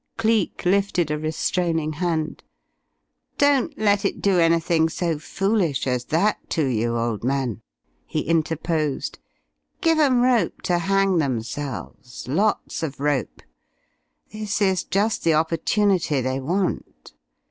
[0.17, 2.43] Cleek lifted a restraining hand.
[3.37, 7.61] "Don't let it do anything so foolish as that to you, old man,"
[8.07, 9.19] he interposed.
[9.79, 13.43] "Give 'em rope to hang themselves, lots of rope.
[14.33, 17.13] This is just the opportunity they want.